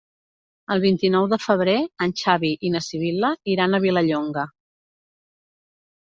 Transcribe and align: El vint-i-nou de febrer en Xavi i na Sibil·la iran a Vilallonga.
El 0.75 0.79
vint-i-nou 0.83 1.25
de 1.33 1.37
febrer 1.41 1.75
en 2.05 2.13
Xavi 2.21 2.49
i 2.69 2.71
na 2.75 2.81
Sibil·la 2.85 3.29
iran 3.55 3.75
a 3.75 3.81
Vilallonga. 3.83 4.47